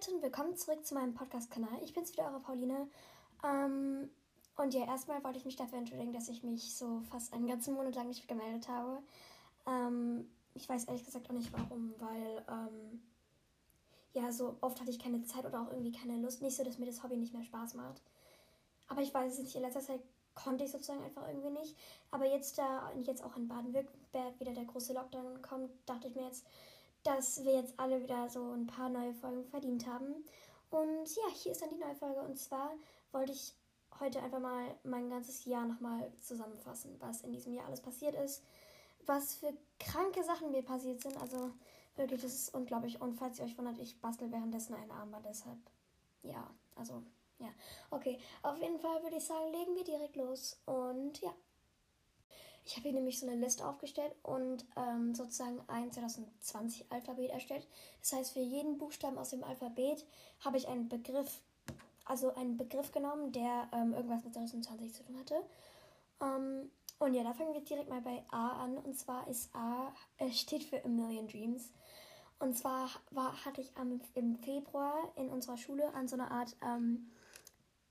[0.00, 1.78] Leute und willkommen zurück zu meinem Podcast-Kanal.
[1.82, 2.88] Ich bin's wieder, eure Pauline.
[3.44, 4.08] Ähm,
[4.56, 7.74] und ja, erstmal wollte ich mich dafür entschuldigen, dass ich mich so fast einen ganzen
[7.74, 9.02] Monat lang nicht gemeldet habe.
[9.66, 13.02] Ähm, ich weiß ehrlich gesagt auch nicht warum, weil ähm,
[14.14, 16.40] ja, so oft hatte ich keine Zeit oder auch irgendwie keine Lust.
[16.40, 18.00] Nicht so, dass mir das Hobby nicht mehr Spaß macht.
[18.88, 20.00] Aber ich weiß es nicht, in letzter Zeit
[20.34, 21.76] konnte ich sozusagen einfach irgendwie nicht.
[22.10, 26.24] Aber jetzt, da jetzt auch in Baden-Württemberg wieder der große Lockdown kommt, dachte ich mir
[26.24, 26.46] jetzt,
[27.02, 30.24] dass wir jetzt alle wieder so ein paar neue Folgen verdient haben.
[30.70, 32.20] Und ja, hier ist dann die neue Folge.
[32.20, 32.72] Und zwar
[33.12, 33.54] wollte ich
[33.98, 38.42] heute einfach mal mein ganzes Jahr nochmal zusammenfassen, was in diesem Jahr alles passiert ist,
[39.06, 41.20] was für kranke Sachen mir passiert sind.
[41.20, 41.50] Also
[41.96, 43.00] wirklich, das ist unglaublich.
[43.00, 45.58] Und falls ihr euch wundert, ich bastel währenddessen ein Armband, deshalb
[46.22, 47.02] ja, also
[47.38, 47.48] ja.
[47.90, 50.60] Okay, auf jeden Fall würde ich sagen, legen wir direkt los.
[50.66, 51.34] Und ja.
[52.64, 57.66] Ich habe hier nämlich so eine Liste aufgestellt und ähm, sozusagen ein 2020 Alphabet erstellt.
[58.00, 60.04] Das heißt, für jeden Buchstaben aus dem Alphabet
[60.44, 61.40] habe ich einen Begriff,
[62.04, 65.42] also einen Begriff genommen, der ähm, irgendwas mit 2020 zu tun hatte.
[66.20, 68.76] Ähm, und ja, da fangen wir direkt mal bei A an.
[68.76, 71.72] Und zwar ist A, äh, steht für A Million Dreams.
[72.38, 76.56] Und zwar war, hatte ich am, im Februar in unserer Schule an so einer Art
[76.62, 77.10] ähm,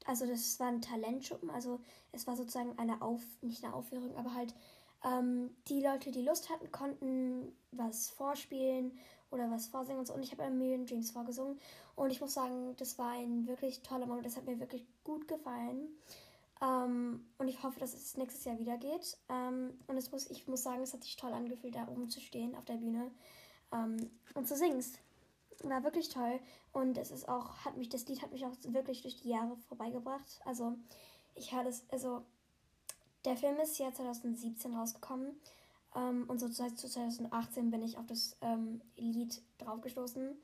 [0.05, 1.79] also das war ein Talentschuppen, also
[2.11, 4.55] es war sozusagen eine Auf, nicht eine Aufführung, aber halt
[5.03, 8.97] ähm, die Leute, die Lust hatten, konnten was vorspielen
[9.31, 10.13] oder was vorsingen und so.
[10.13, 11.59] Und ich habe A Million Dreams vorgesungen.
[11.95, 14.25] Und ich muss sagen, das war ein wirklich toller Moment.
[14.25, 15.87] Das hat mir wirklich gut gefallen.
[16.61, 19.17] Ähm, und ich hoffe, dass es nächstes Jahr wieder geht.
[19.29, 22.19] Ähm, und es muss, ich muss sagen, es hat sich toll angefühlt, da oben zu
[22.19, 23.11] stehen auf der Bühne
[23.71, 24.83] ähm, und zu singen
[25.63, 26.39] war wirklich toll
[26.71, 29.57] und es ist auch, hat mich, das Lied hat mich auch wirklich durch die Jahre
[29.67, 30.41] vorbeigebracht.
[30.45, 30.77] Also
[31.35, 32.23] ich höre das, also
[33.25, 35.39] der Film ist ja 2017 rausgekommen
[35.95, 40.37] ähm, und so seit 2018 bin ich auf das ähm, Lied draufgestoßen.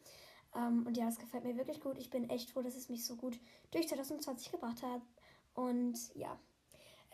[0.55, 1.97] Ähm, und ja, es gefällt mir wirklich gut.
[1.97, 3.39] Ich bin echt froh, dass es mich so gut
[3.71, 5.01] durch 2020 gebracht hat.
[5.53, 6.37] Und ja,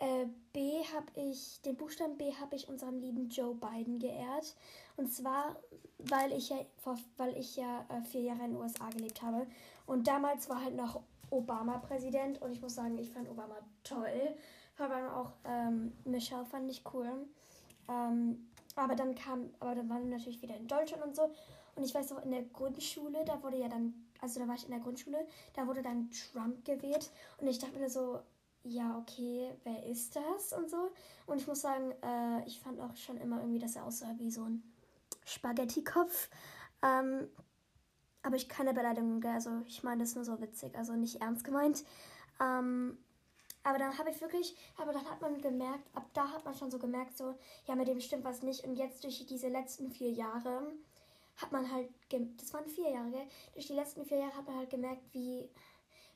[0.02, 4.56] äh, B habe ich, den Buchstaben B habe ich unserem lieben Joe Biden geehrt.
[4.96, 5.56] Und zwar,
[5.98, 6.56] weil ich ja,
[7.16, 9.46] weil ich ja äh, vier Jahre in den USA gelebt habe.
[9.86, 12.42] Und damals war halt noch Obama Präsident.
[12.42, 14.34] Und ich muss sagen, ich fand Obama toll.
[14.74, 17.08] Vor allem auch ähm, Michelle fand ich cool.
[17.88, 21.30] Ähm, aber dann kam, aber dann waren wir natürlich wieder in Deutschland und so.
[21.76, 24.64] Und ich weiß auch, in der Grundschule, da wurde ja dann, also da war ich
[24.64, 27.10] in der Grundschule, da wurde dann Trump gewählt.
[27.38, 28.20] Und ich dachte mir so,
[28.64, 30.90] ja, okay, wer ist das und so.
[31.26, 34.30] Und ich muss sagen, äh, ich fand auch schon immer irgendwie, dass er aussah wie
[34.30, 34.62] so ein
[35.24, 36.28] Spaghetti-Kopf.
[36.82, 37.28] Ähm,
[38.22, 41.84] aber ich keine Beleidigung, also ich meine das nur so witzig, also nicht ernst gemeint.
[42.40, 42.98] Ähm,
[43.64, 46.70] aber dann habe ich wirklich, aber dann hat man gemerkt, ab da hat man schon
[46.70, 47.34] so gemerkt, so,
[47.66, 48.64] ja, mit dem stimmt was nicht.
[48.64, 50.72] Und jetzt durch diese letzten vier Jahre
[51.36, 51.88] hat man halt,
[52.38, 53.26] das waren vier Jahre, gell?
[53.54, 55.48] Durch die letzten vier Jahre hat man halt gemerkt, wie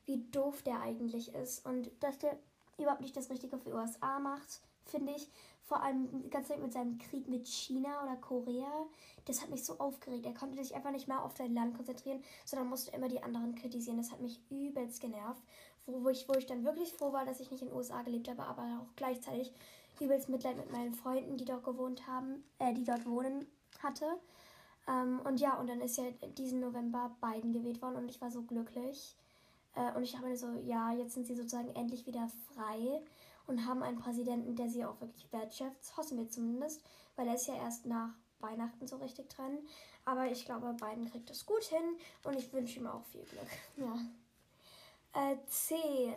[0.07, 2.37] wie doof der eigentlich ist und dass der
[2.77, 5.29] überhaupt nicht das Richtige für USA macht, finde ich.
[5.63, 8.85] Vor allem die ganze mit seinem Krieg mit China oder Korea.
[9.25, 10.25] Das hat mich so aufgeregt.
[10.25, 13.53] Er konnte sich einfach nicht mehr auf sein Land konzentrieren, sondern musste immer die anderen
[13.53, 13.97] kritisieren.
[13.97, 15.41] Das hat mich übelst genervt.
[15.85, 18.01] Wo, wo, ich, wo ich dann wirklich froh war, dass ich nicht in den USA
[18.01, 19.51] gelebt habe, aber auch gleichzeitig
[19.99, 23.45] übelst Mitleid mit meinen Freunden, die dort gewohnt haben, äh, die dort wohnen,
[23.83, 24.05] hatte.
[24.87, 26.05] Ähm, und ja, und dann ist ja
[26.37, 29.15] diesen November Biden gewählt worden und ich war so glücklich.
[29.77, 33.01] Äh, und ich habe mir so, ja, jetzt sind sie sozusagen endlich wieder frei
[33.45, 35.95] und haben einen Präsidenten, der sie auch wirklich wertschätzt.
[35.95, 36.81] Hoffen wir zumindest,
[37.15, 39.59] weil er ist ja erst nach Weihnachten so richtig dran.
[40.05, 43.47] Aber ich glaube, Biden kriegt das gut hin und ich wünsche ihm auch viel Glück.
[43.77, 43.95] Ja.
[45.13, 45.75] Äh, C.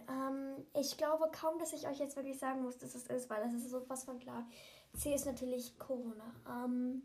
[0.09, 3.43] Ähm, ich glaube kaum, dass ich euch jetzt wirklich sagen muss, dass es ist, weil
[3.43, 4.47] das ist so was von klar.
[4.95, 6.35] C ist natürlich Corona.
[6.49, 7.03] Ähm,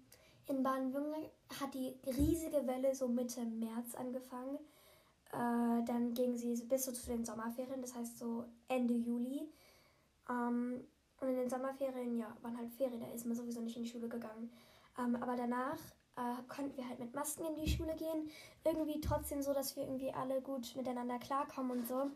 [0.48, 4.60] in Baden-Württemberg hat die riesige Welle so Mitte März angefangen.
[5.36, 9.50] Äh, dann ging sie bis so zu den Sommerferien, das heißt so Ende Juli.
[10.30, 10.86] Ähm,
[11.20, 13.90] und in den Sommerferien, ja, waren halt Ferien, da ist man sowieso nicht in die
[13.90, 14.50] Schule gegangen.
[14.98, 15.78] Ähm, aber danach
[16.16, 18.30] äh, konnten wir halt mit Masken in die Schule gehen.
[18.64, 22.12] Irgendwie trotzdem so, dass wir irgendwie alle gut miteinander klarkommen und so.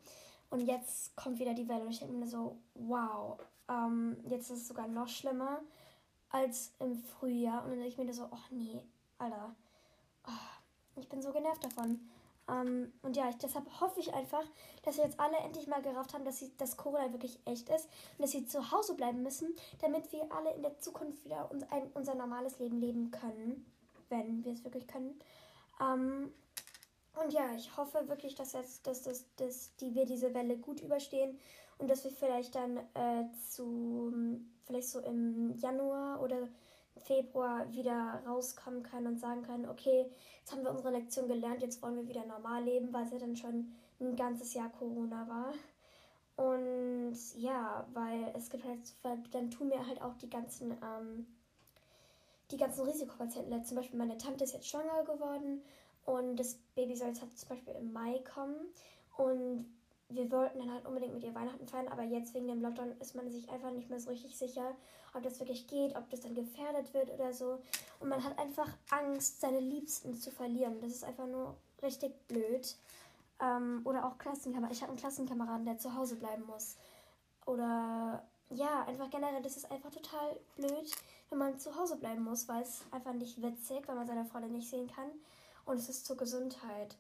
[0.50, 4.62] Und jetzt kommt wieder die Welle und ich denke mir so, wow, ähm, jetzt ist
[4.62, 5.62] es sogar noch schlimmer
[6.30, 7.64] als im Frühjahr.
[7.64, 8.82] Und dann denke ich mir so, oh nee,
[9.18, 9.54] Alter,
[10.26, 12.00] oh, ich bin so genervt davon.
[12.50, 14.44] Ähm, und ja, ich, deshalb hoffe ich einfach,
[14.84, 17.86] dass wir jetzt alle endlich mal gerafft haben, dass, sie, dass Corona wirklich echt ist
[18.18, 21.64] und dass sie zu Hause bleiben müssen, damit wir alle in der Zukunft wieder uns,
[21.72, 23.66] ein, unser normales Leben leben können,
[24.10, 25.20] wenn wir es wirklich können.
[25.80, 26.34] Ähm,
[27.24, 30.80] und ja, ich hoffe wirklich, dass, jetzt, dass, dass, dass die, wir diese Welle gut
[30.80, 31.38] überstehen
[31.78, 34.14] und dass wir vielleicht dann äh, zu,
[34.66, 36.48] vielleicht so im Januar oder
[37.00, 40.06] Februar wieder rauskommen können und sagen können, okay,
[40.40, 43.20] jetzt haben wir unsere Lektion gelernt, jetzt wollen wir wieder normal leben, weil es ja
[43.20, 45.54] dann schon ein ganzes Jahr Corona war.
[46.36, 48.80] Und ja, weil es gibt halt,
[49.32, 51.28] dann tun mir halt auch die ganzen, ähm,
[52.52, 53.68] die ganzen Risikopatienten leid.
[53.68, 55.62] Zum Beispiel meine Tante ist jetzt schwanger geworden
[56.06, 58.56] und das Baby soll jetzt halt zum Beispiel im Mai kommen.
[59.18, 59.66] Und
[60.08, 63.16] wir wollten dann halt unbedingt mit ihr Weihnachten feiern, aber jetzt wegen dem Lockdown ist
[63.16, 64.76] man sich einfach nicht mehr so richtig sicher,
[65.14, 67.60] ob das wirklich geht, ob das dann gefährdet wird oder so.
[68.00, 70.80] Und man hat einfach Angst, seine Liebsten zu verlieren.
[70.82, 72.76] Das ist einfach nur richtig blöd.
[73.40, 74.76] Ähm, oder auch Klassenkameraden.
[74.76, 76.76] Ich habe einen Klassenkameraden, der zu Hause bleiben muss.
[77.46, 80.92] Oder ja, einfach generell, das ist einfach total blöd,
[81.30, 84.50] wenn man zu Hause bleiben muss, weil es einfach nicht witzig, weil man seine Freunde
[84.50, 85.10] nicht sehen kann.
[85.66, 86.98] Und es ist zur Gesundheit.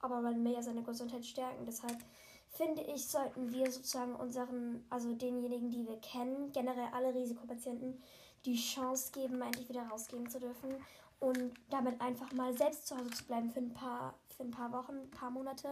[0.00, 1.66] Aber man will ja seine Gesundheit stärken.
[1.66, 1.96] Deshalb
[2.52, 8.02] finde ich, sollten wir sozusagen unseren, also denjenigen, die wir kennen, generell alle Risikopatienten,
[8.44, 10.74] die Chance geben, endlich wieder rausgehen zu dürfen
[11.20, 14.72] und damit einfach mal selbst zu Hause zu bleiben für ein paar, für ein paar
[14.72, 15.68] Wochen, ein paar Monate,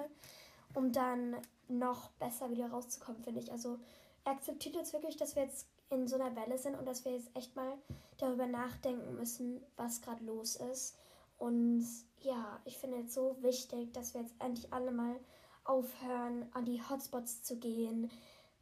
[0.74, 1.36] um dann
[1.68, 3.50] noch besser wieder rauszukommen, finde ich.
[3.50, 3.78] Also
[4.24, 7.34] akzeptiert jetzt wirklich, dass wir jetzt in so einer Welle sind und dass wir jetzt
[7.34, 7.76] echt mal
[8.18, 10.96] darüber nachdenken müssen, was gerade los ist.
[11.38, 11.84] Und
[12.20, 15.16] ja, ich finde es so wichtig, dass wir jetzt endlich alle mal
[15.64, 18.10] aufhören, an die Hotspots zu gehen,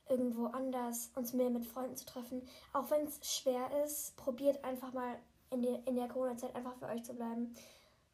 [0.09, 2.43] irgendwo anders uns mehr mit Freunden zu treffen.
[2.73, 5.19] Auch wenn es schwer ist, probiert einfach mal
[5.51, 7.55] in der, in der Corona-Zeit einfach für euch zu bleiben.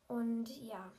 [0.09, 0.91] Und ja.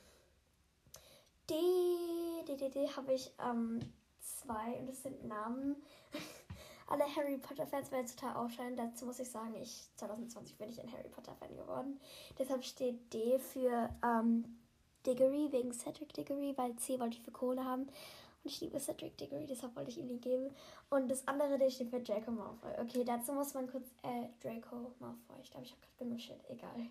[1.48, 3.80] Die, die, die, die habe ich ähm,
[4.20, 5.76] zwei und das sind Namen.
[6.88, 8.76] Alle Harry Potter-Fans werden total aufscheinen.
[8.76, 12.00] Dazu muss ich sagen, ich 2020 bin ich ein Harry Potter-Fan geworden.
[12.38, 14.58] Deshalb steht D für ähm,
[15.06, 17.82] Diggory, wegen Cedric Diggory, weil C wollte ich für Kohle haben.
[17.82, 17.90] Und
[18.44, 20.50] ich liebe Cedric Diggory, deshalb wollte ich ihm die geben.
[20.90, 22.70] Und das andere D steht für Draco Malfoy.
[22.80, 25.36] Okay, dazu muss man kurz, äh, Draco Malfoy.
[25.42, 26.88] Ich glaube, ich habe gerade Shit, egal.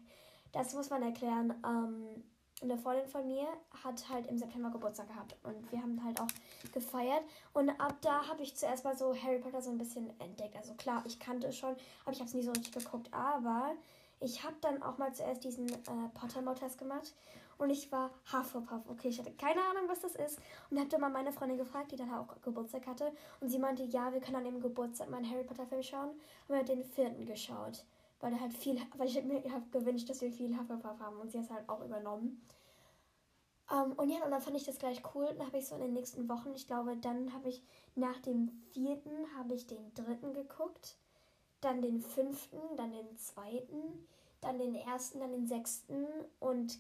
[0.52, 2.24] Dazu muss man erklären, ähm,
[2.62, 3.48] eine Freundin von mir
[3.84, 6.28] hat halt im September Geburtstag gehabt und wir haben halt auch
[6.74, 7.24] gefeiert.
[7.54, 10.56] Und ab da habe ich zuerst mal so Harry Potter so ein bisschen entdeckt.
[10.56, 13.10] Also klar, ich kannte es schon, aber ich habe es nie so richtig geguckt.
[13.12, 13.74] Aber
[14.22, 17.14] ich habe dann auch mal zuerst diesen äh, Pottermore-Test gemacht
[17.58, 18.90] und ich war Hufflepuff.
[18.90, 20.40] Okay, ich hatte keine Ahnung, was das ist.
[20.70, 23.12] Und habe dann mal meine Freundin gefragt, die dann auch Geburtstag hatte.
[23.40, 26.10] Und sie meinte, ja, wir können an dem Geburtstag mal einen Harry Potter-Film schauen.
[26.10, 27.86] Und wir haben den vierten geschaut.
[28.20, 31.20] Weil er halt viel, weil ich mir habe gewünscht, dass wir viel Hufflepuff haben.
[31.20, 32.46] Und sie hat es halt auch übernommen.
[33.72, 35.28] Um, ähm, und ja, und dann fand ich das gleich cool.
[35.38, 37.64] Dann habe ich so in den nächsten Wochen, ich glaube, dann habe ich
[37.96, 40.98] nach dem vierten, habe ich den dritten geguckt.
[41.62, 44.08] Dann den fünften, dann den zweiten,
[44.42, 46.06] dann den ersten, dann den sechsten
[46.40, 46.78] und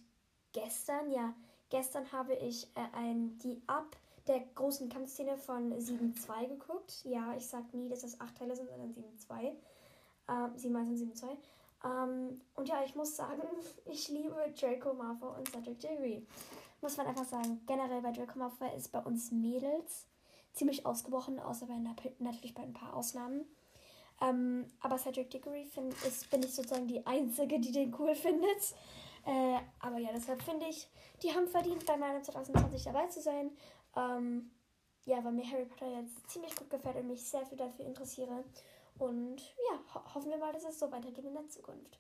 [0.56, 1.34] gestern, ja,
[1.70, 3.96] gestern habe ich äh, ein, die Ab
[4.28, 7.02] der großen Kampfszene von 7.2 geguckt.
[7.04, 9.52] Ja, ich sag nie, dass das acht Teile sind, sondern 7.2.
[10.28, 11.28] Ähm, 7 und 7.2.
[11.84, 13.44] Ähm, und ja, ich muss sagen,
[13.86, 16.26] ich liebe Draco Malfoy und Cedric Diggory.
[16.82, 20.08] Muss man einfach sagen, generell bei Draco Malfoy ist bei uns Mädels
[20.54, 21.78] ziemlich ausgebrochen, außer bei
[22.20, 23.46] natürlich bei ein paar Ausnahmen.
[24.22, 28.74] Ähm, aber Cedric Diggory find, ist, bin ich sozusagen die Einzige, die den cool findet.
[29.26, 30.88] Äh, aber ja, deshalb finde ich,
[31.24, 33.52] die haben verdient, bei meinem 2020 dabei zu sein.
[33.96, 34.52] Ähm,
[35.06, 38.44] ja, weil mir Harry Potter jetzt ziemlich gut gefällt und mich sehr viel dafür interessiere.
[38.98, 42.00] Und ja, ho hoffen wir mal, dass es so weitergeht in der Zukunft.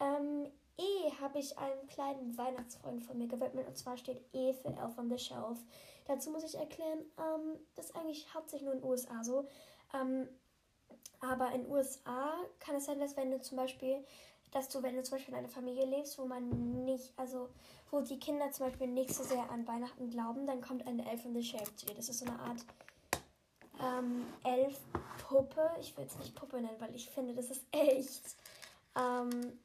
[0.00, 4.68] Ähm, E habe ich einen kleinen Weihnachtsfreund von mir gewidmet und zwar steht E für
[4.68, 5.58] Elf on the Shelf.
[6.06, 9.46] Dazu muss ich erklären, ähm, das ist eigentlich hauptsächlich nur in den USA so.
[9.94, 10.28] Ähm,
[11.20, 14.04] aber in den USA kann es sein, dass wenn du zum Beispiel
[14.52, 17.48] dass du, wenn du zum Beispiel in einer Familie lebst, wo man nicht, also
[17.90, 21.24] wo die Kinder zum Beispiel nicht so sehr an Weihnachten glauben, dann kommt eine Elf
[21.24, 21.94] in the Shape zu dir.
[21.94, 22.64] Das ist so eine Art
[23.80, 25.70] ähm, Elf-Puppe.
[25.80, 28.36] Ich will es nicht Puppe nennen, weil ich finde, das ist echt.
[28.94, 29.58] Ähm,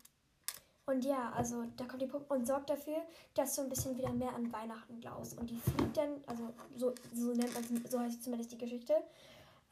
[0.86, 3.02] und ja, also da kommt die Puppe und sorgt dafür,
[3.34, 5.38] dass du ein bisschen wieder mehr an Weihnachten glaubst.
[5.38, 8.94] Und die fliegt dann, also so, so nennt man so heißt zumindest die Geschichte.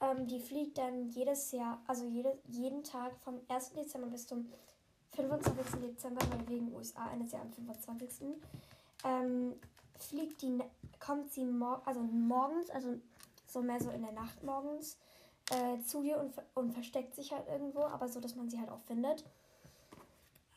[0.01, 3.71] Ähm, die fliegt dann jedes Jahr, also jede, jeden Tag vom 1.
[3.71, 4.51] Dezember bis zum
[5.15, 5.81] 25.
[5.81, 8.27] Dezember, wegen USA endet ja am 25.
[9.03, 9.53] Ähm,
[9.97, 10.59] fliegt die,
[10.99, 12.99] kommt sie mor also morgens, also
[13.47, 14.97] so mehr so in der Nacht morgens,
[15.51, 18.69] äh, zu dir und, und versteckt sich halt irgendwo, aber so, dass man sie halt
[18.69, 19.23] auch findet.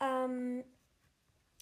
[0.01, 0.65] Ähm,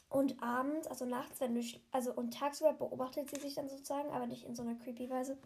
[0.09, 4.26] und abends, also nachts, wenn du, also und tagsüber beobachtet sie sich dann sozusagen, aber
[4.26, 5.37] nicht in so einer creepy Weise.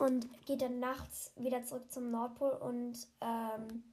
[0.00, 3.84] Und geht dann nachts wieder zurück zum Nordpol und ähm,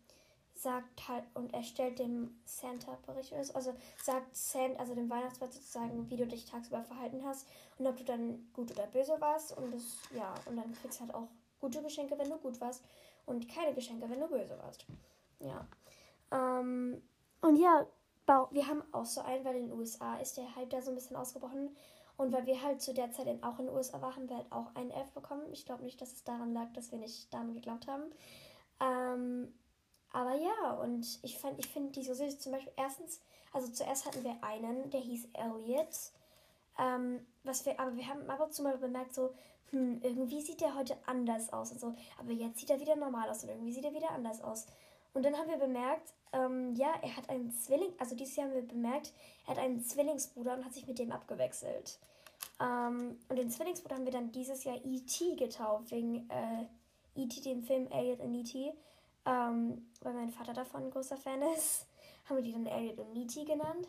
[0.57, 3.73] sagt halt und erstellt dem Santa Bericht also
[4.03, 7.47] sagt Santa, also dem Weihnachtsmann sozusagen, wie du dich tagsüber verhalten hast
[7.77, 11.05] und ob du dann gut oder böse warst und das ja und dann kriegst du
[11.05, 11.27] halt auch
[11.59, 12.83] gute Geschenke, wenn du gut warst
[13.25, 14.85] und keine Geschenke, wenn du böse warst.
[15.39, 15.67] Ja.
[16.31, 17.01] Ähm,
[17.41, 17.85] und ja,
[18.51, 20.95] wir haben auch so einen, weil in den USA ist der Hype da so ein
[20.95, 21.75] bisschen ausgebrochen.
[22.17, 24.51] Und weil wir halt zu der Zeit auch in den USA waren, haben wir halt
[24.51, 25.43] auch einen Elf bekommen.
[25.51, 28.03] Ich glaube nicht, dass es daran lag, dass wir nicht damit geglaubt haben.
[28.79, 29.53] Ähm,
[30.11, 32.39] aber ja, und ich, ich finde die so süß.
[32.39, 33.21] Zum Beispiel erstens,
[33.53, 36.11] also zuerst hatten wir einen, der hieß Elliot.
[36.79, 39.33] Ähm, was wir, aber wir haben ab und zu mal bemerkt, so,
[39.71, 41.95] hm, irgendwie sieht der heute anders aus und so.
[42.19, 44.67] Aber jetzt sieht er wieder normal aus und irgendwie sieht er wieder anders aus.
[45.13, 48.55] Und dann haben wir bemerkt, ähm, ja, er hat einen Zwilling, also dieses Jahr haben
[48.55, 49.13] wir bemerkt,
[49.45, 51.99] er hat einen Zwillingsbruder und hat sich mit dem abgewechselt.
[52.61, 55.35] Ähm, und den Zwillingsbruder haben wir dann dieses Jahr E.T.
[55.35, 56.65] getauft, wegen äh,
[57.15, 58.73] E.T., dem Film Elliot und E.T.,
[59.27, 61.85] ähm, weil mein Vater davon ein großer Fan ist.
[62.25, 63.43] Haben wir die dann Elliot und E.T.
[63.43, 63.87] genannt.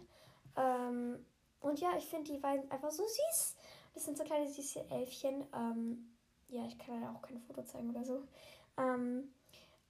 [0.57, 1.25] Ähm,
[1.61, 3.57] und ja, ich finde die beiden einfach so süß.
[3.95, 5.47] Das sind so kleine süße Elfchen.
[5.55, 6.15] Ähm,
[6.49, 8.23] ja, ich kann leider auch kein Foto zeigen oder so.
[8.77, 9.33] Ähm,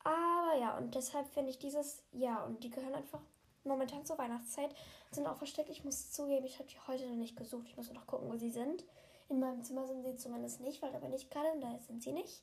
[0.04, 3.20] aber ja, und deshalb finde ich dieses, ja, und die gehören einfach
[3.64, 4.74] momentan zur Weihnachtszeit,
[5.10, 5.68] sind auch versteckt.
[5.70, 7.66] Ich muss zugeben, ich habe die heute noch nicht gesucht.
[7.68, 8.84] Ich muss noch gucken, wo sie sind.
[9.28, 12.02] In meinem Zimmer sind sie zumindest nicht, weil da bin ich gerade und da sind
[12.02, 12.42] sie nicht.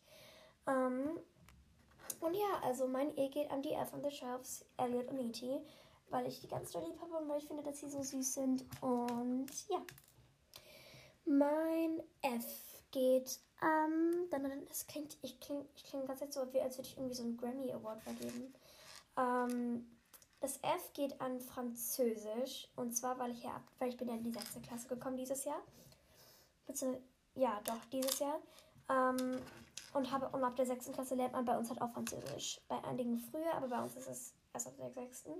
[0.67, 1.19] Ähm,
[2.19, 5.61] und ja, also mein E geht an die Elf on the Shelves, Elliot und E.T.,
[6.09, 8.33] weil ich die ganz doll lieb habe und weil ich finde, dass sie so süß
[8.33, 8.65] sind.
[8.81, 9.81] Und ja.
[11.25, 16.81] Mein F geht ähm, dann, es klingt, ich klinge ich kling ganz so, als würde
[16.81, 18.53] ich irgendwie so einen Grammy Award vergeben.
[19.17, 19.87] Ähm,
[20.39, 24.23] das F geht an Französisch und zwar, weil ich ja, weil ich bin ja in
[24.23, 25.61] die sechste Klasse gekommen dieses Jahr.
[27.35, 28.39] Ja, doch, dieses Jahr.
[28.89, 29.41] Ähm,
[29.95, 32.59] und habe und ab der sechsten Klasse lernt man bei uns halt auch Französisch.
[32.67, 35.31] Bei einigen früher, aber bei uns ist es erst ab der sechsten.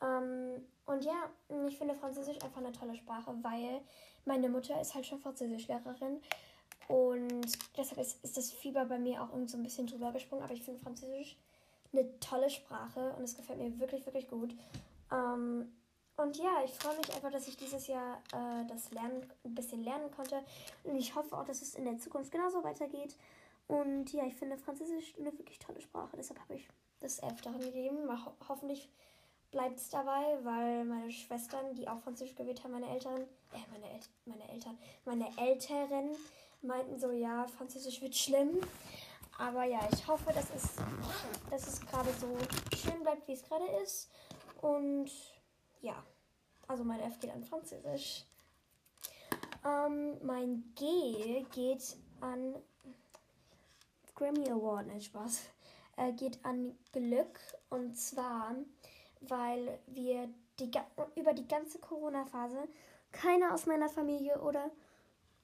[0.00, 1.30] Ähm, und ja,
[1.68, 3.82] ich finde Französisch einfach eine tolle Sprache, weil
[4.24, 6.20] meine Mutter ist halt schon Französischlehrerin
[6.88, 10.42] und deshalb ist, ist das Fieber bei mir auch irgendwie so ein bisschen drüber gesprungen.
[10.42, 11.36] Aber ich finde Französisch
[11.92, 14.54] eine tolle Sprache und es gefällt mir wirklich, wirklich gut.
[15.12, 15.70] Ähm,
[16.16, 19.84] und ja, ich freue mich einfach, dass ich dieses Jahr äh, das Lernen ein bisschen
[19.84, 20.42] lernen konnte.
[20.84, 23.14] Und ich hoffe auch, dass es in der Zukunft genauso weitergeht.
[23.68, 26.16] Und ja, ich finde Französisch eine wirklich tolle Sprache.
[26.16, 26.68] Deshalb habe ich
[27.00, 28.08] das F daran gegeben.
[28.08, 28.90] Ho hoffentlich
[29.50, 33.90] bleibt es dabei, weil meine Schwestern, die auch Französisch gewählt haben, meine Eltern, äh, meine,
[33.90, 36.10] El meine Eltern, meine Älteren,
[36.62, 38.60] meinten so, ja, Französisch wird schlimm.
[39.38, 40.76] Aber ja, ich hoffe, dass es,
[41.50, 42.36] dass es gerade so
[42.76, 44.10] schön bleibt, wie es gerade ist.
[44.62, 45.10] Und
[45.80, 46.02] ja,
[46.66, 48.24] also mein F geht an Französisch.
[49.64, 52.54] Ähm, mein G geht an
[54.16, 55.42] Grammy Award, nein, Spaß.
[55.96, 57.38] Äh, geht an Glück.
[57.70, 58.56] Und zwar,
[59.20, 60.70] weil wir die,
[61.14, 62.68] über die ganze Corona-Phase
[63.12, 64.70] keiner aus meiner Familie oder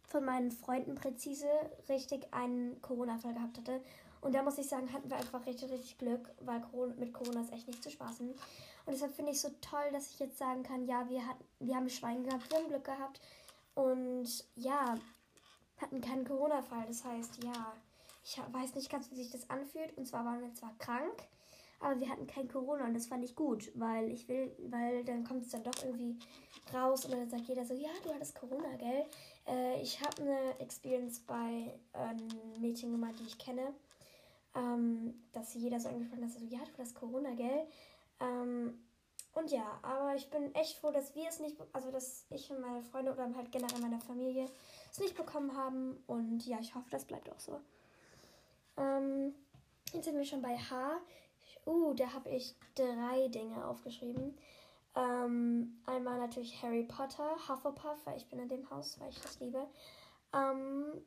[0.08, 1.48] von meinen Freunden präzise
[1.88, 3.80] richtig einen Corona-Fall gehabt hatte.
[4.20, 7.40] Und da muss ich sagen, hatten wir einfach richtig, richtig Glück, weil Corona, mit Corona
[7.40, 8.28] ist echt nicht zu spaßen.
[8.28, 11.44] Und deshalb finde ich es so toll, dass ich jetzt sagen kann, ja, wir, hatten,
[11.60, 13.20] wir haben Schwein gehabt, wir haben Glück gehabt.
[13.74, 14.96] Und ja,
[15.80, 16.86] hatten keinen Corona-Fall.
[16.86, 17.74] Das heißt, ja,
[18.24, 19.96] ich weiß nicht ganz, wie sich das anfühlt.
[19.96, 21.28] Und zwar waren wir zwar krank,
[21.80, 25.24] aber wir hatten kein Corona und das fand ich gut, weil ich will, weil dann
[25.24, 26.16] kommt es dann doch irgendwie
[26.72, 29.04] raus und dann sagt jeder so, ja, du hattest Corona, gell?
[29.46, 32.28] Äh, ich habe eine Experience bei einem
[32.60, 33.74] Mädchen gemacht, die ich kenne,
[34.54, 37.66] ähm, dass jeder so angesprochen hat, so, ja, du hattest Corona, gell?
[38.20, 38.78] Ähm,
[39.34, 42.60] und ja, aber ich bin echt froh, dass wir es nicht, also dass ich und
[42.60, 44.46] meine Freunde oder halt generell meine Familie
[44.90, 46.02] es nicht bekommen haben.
[46.06, 47.60] Und ja, ich hoffe, das bleibt auch so.
[48.76, 49.34] Ähm,
[49.92, 51.00] jetzt sind wir schon bei H.
[51.64, 54.36] Uh, da habe ich drei Dinge aufgeschrieben.
[54.94, 59.40] Ähm, einmal natürlich Harry Potter, Hufflepuff, weil ich bin in dem Haus, weil ich das
[59.40, 59.66] liebe.
[60.34, 61.02] Ähm,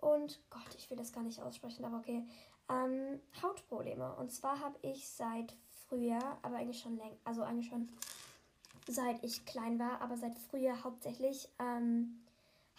[0.00, 2.26] und Gott, ich will das gar nicht aussprechen, aber okay.
[2.70, 4.14] Ähm, Hautprobleme.
[4.16, 5.54] Und zwar habe ich seit
[5.88, 7.88] früher, aber eigentlich schon länger, also eigentlich schon
[8.86, 12.20] seit ich klein war, aber seit früher hauptsächlich ähm,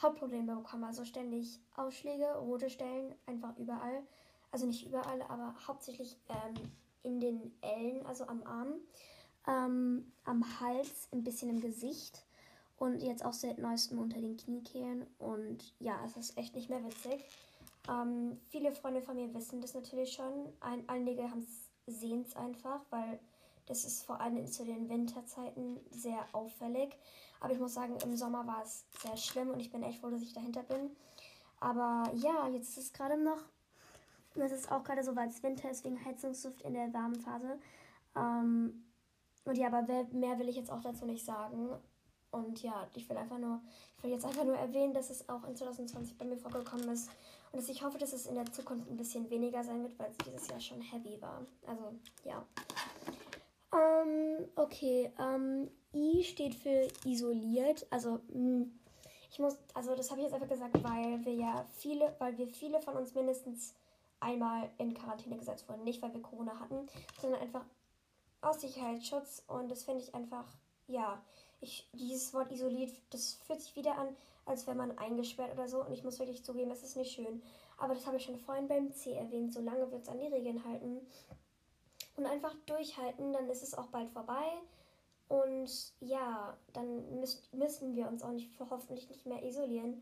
[0.01, 0.83] Hautprobleme bekommen.
[0.83, 4.03] Also ständig Ausschläge, rote Stellen, einfach überall.
[4.51, 6.55] Also nicht überall, aber hauptsächlich ähm,
[7.03, 8.73] in den Ellen, also am Arm,
[9.47, 12.25] ähm, am Hals, ein bisschen im Gesicht
[12.77, 15.05] und jetzt auch seit neuestem unter den Kniekehlen.
[15.19, 17.23] Und ja, es ist echt nicht mehr witzig.
[17.87, 20.51] Ähm, viele Freunde von mir wissen das natürlich schon.
[20.61, 21.29] Ein, einige
[21.87, 23.19] sehen es einfach, weil
[23.65, 26.95] das ist vor allem zu den Winterzeiten sehr auffällig.
[27.39, 30.09] Aber ich muss sagen, im Sommer war es sehr schlimm und ich bin echt froh,
[30.09, 30.91] dass ich dahinter bin.
[31.59, 33.43] Aber ja, jetzt ist es gerade noch
[34.39, 37.19] und es ist auch gerade so, weil es Winter ist, wegen Heizungsluft in der warmen
[37.19, 37.59] Phase.
[38.15, 38.85] Ähm,
[39.45, 39.81] und ja, aber
[40.11, 41.69] mehr will ich jetzt auch dazu nicht sagen.
[42.31, 43.61] Und ja, ich will einfach nur,
[43.97, 47.09] ich will jetzt einfach nur erwähnen, dass es auch in 2020 bei mir vorgekommen ist.
[47.51, 50.11] Und dass ich hoffe, dass es in der Zukunft ein bisschen weniger sein wird, weil
[50.11, 51.41] es dieses Jahr schon heavy war.
[51.65, 51.93] Also,
[52.23, 52.45] ja.
[53.73, 57.87] Ähm, okay, ähm, I steht für isoliert.
[57.89, 58.79] Also, mh, hm,
[59.31, 62.47] ich muss, also das habe ich jetzt einfach gesagt, weil wir ja viele, weil wir
[62.47, 63.75] viele von uns mindestens
[64.19, 65.83] einmal in Quarantäne gesetzt wurden.
[65.83, 66.87] Nicht, weil wir Corona hatten,
[67.21, 67.65] sondern einfach
[68.41, 69.43] aus Sicherheitsschutz.
[69.47, 70.45] Und das finde ich einfach,
[70.87, 71.21] ja,
[71.61, 75.83] ich, dieses Wort isoliert, das fühlt sich wieder an, als wäre man eingesperrt oder so.
[75.83, 77.41] Und ich muss wirklich zugeben, das ist nicht schön.
[77.77, 79.53] Aber das habe ich schon vorhin beim C erwähnt.
[79.53, 80.99] Solange wir uns an die Regeln halten
[82.17, 84.45] und einfach durchhalten, dann ist es auch bald vorbei.
[85.27, 90.01] Und ja, dann müsst, müssen wir uns auch nicht hoffentlich nicht mehr isolieren.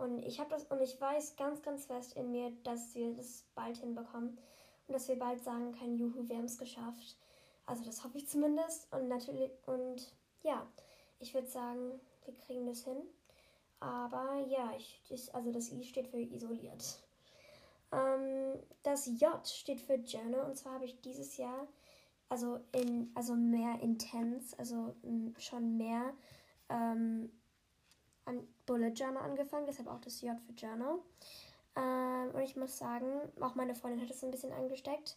[0.00, 3.44] Und ich habe das und ich weiß ganz, ganz fest in mir, dass wir das
[3.54, 4.38] bald hinbekommen
[4.86, 7.18] und dass wir bald sagen können, juhu, wir haben es geschafft.
[7.66, 8.90] Also das hoffe ich zumindest.
[8.94, 10.10] Und natürlich, und
[10.42, 10.66] ja,
[11.18, 12.96] ich würde sagen, wir kriegen das hin.
[13.78, 16.98] Aber ja, ich, ich, also das I steht für isoliert.
[17.92, 20.48] Ähm, das J steht für Journal.
[20.48, 21.68] Und zwar habe ich dieses Jahr,
[22.30, 24.94] also in, also mehr intens, also
[25.36, 26.14] schon mehr
[26.70, 27.30] ähm,
[28.24, 30.98] an Bullet Journal angefangen, deshalb auch das J für Journal.
[31.76, 33.06] Ähm, und ich muss sagen,
[33.40, 35.16] auch meine Freundin hat es ein bisschen angesteckt.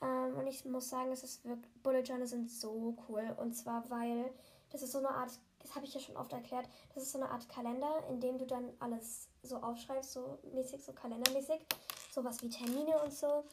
[0.00, 3.34] Ähm, und ich muss sagen, es ist wirklich, Bullet Journal sind so cool.
[3.38, 4.32] Und zwar, weil
[4.70, 5.30] das ist so eine Art,
[5.60, 8.38] das habe ich ja schon oft erklärt, das ist so eine Art Kalender, in dem
[8.38, 11.60] du dann alles so aufschreibst, so mäßig, so kalendermäßig.
[12.10, 13.44] Sowas wie Termine und so.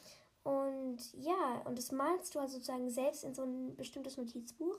[0.43, 4.75] Und ja, und das malst du also sozusagen selbst in so ein bestimmtes Notizbuch.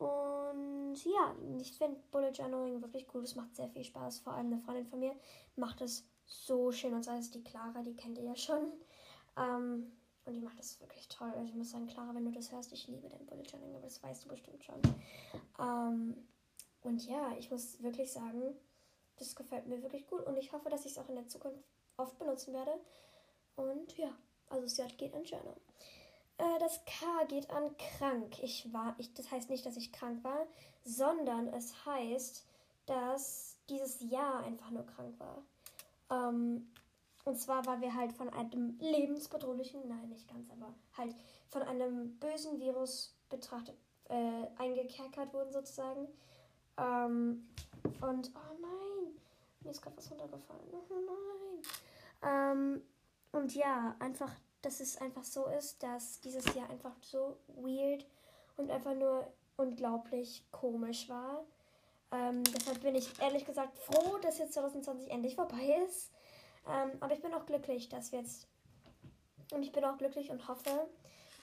[0.00, 3.22] Und ja, ich finde Bullet Journaling wirklich cool.
[3.22, 4.20] Es macht sehr viel Spaß.
[4.20, 5.14] Vor allem eine Freundin von mir
[5.56, 6.94] macht es so schön.
[6.94, 8.72] Und sei es die Clara, die kennt ihr ja schon.
[9.36, 9.92] Ähm,
[10.24, 11.30] und die macht das wirklich toll.
[11.36, 13.84] Also ich muss sagen, Clara, wenn du das hörst, ich liebe dein Bullet Journaling, aber
[13.84, 14.80] das weißt du bestimmt schon.
[15.58, 16.16] Ähm,
[16.82, 18.54] und ja, ich muss wirklich sagen,
[19.18, 20.26] das gefällt mir wirklich gut.
[20.26, 21.62] Und ich hoffe, dass ich es auch in der Zukunft
[21.98, 22.72] oft benutzen werde.
[23.56, 24.10] Und ja,
[24.48, 25.56] also es geht an Journal.
[26.40, 28.42] Äh, das K geht an krank.
[28.42, 30.46] Ich war, ich, das heißt nicht, dass ich krank war,
[30.84, 32.46] sondern es heißt,
[32.86, 35.42] dass dieses Jahr einfach nur krank war.
[36.10, 36.72] Ähm,
[37.24, 41.14] und zwar, weil wir halt von einem lebensbedrohlichen, nein, nicht ganz, aber halt
[41.50, 43.76] von einem bösen Virus betrachtet,
[44.08, 46.08] äh, eingekerkert wurden sozusagen.
[46.78, 47.46] Ähm,
[48.00, 49.14] und, oh nein,
[49.60, 50.68] mir ist gerade was runtergefallen.
[50.72, 50.84] Oh
[52.22, 52.72] nein.
[52.72, 52.82] Ähm,
[53.32, 58.04] und ja, einfach dass es einfach so ist, dass dieses Jahr einfach so weird
[58.56, 61.44] und einfach nur unglaublich komisch war.
[62.12, 66.10] Ähm, deshalb bin ich ehrlich gesagt froh, dass jetzt 2020 endlich vorbei ist.
[66.68, 68.46] Ähm, aber ich bin auch glücklich, dass wir jetzt.
[69.52, 70.88] Und ich bin auch glücklich und hoffe,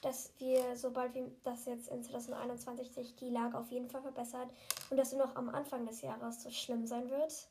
[0.02, 4.50] dass wir, sobald wie das jetzt in 2021 sich die Lage auf jeden Fall verbessert
[4.90, 7.48] und dass es noch am Anfang des Jahres so schlimm sein wird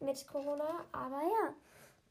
[0.00, 0.84] mit Corona.
[0.92, 1.54] Aber ja,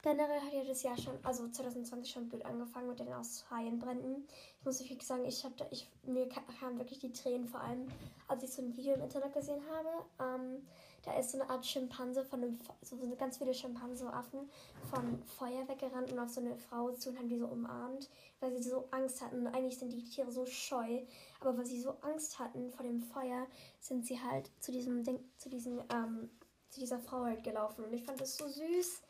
[0.06, 4.24] Generell hat ja das Jahr schon, also 2020 schon blöd angefangen mit den Australienbränden.
[4.60, 7.88] Ich muss wirklich sagen, ich habe ich, mir kamen wirklich die Tränen, vor allem
[8.28, 9.88] als ich so ein Video im Internet gesehen habe.
[10.20, 10.64] Ähm,
[11.02, 14.48] da ist so eine Art Schimpanse von einem, so, so ganz viele Schimpanseaffen
[14.88, 18.56] von Feuer weggerannt und auf so eine Frau zu und haben die so umarmt, weil
[18.56, 19.48] sie so Angst hatten.
[19.48, 21.00] Eigentlich sind die Tiere so scheu,
[21.40, 23.48] aber weil sie so Angst hatten vor dem Feuer,
[23.80, 26.30] sind sie halt zu diesem Ding, zu diesem, ähm,
[26.70, 27.84] zu dieser Frau halt gelaufen.
[27.84, 29.02] Und ich fand das so süß.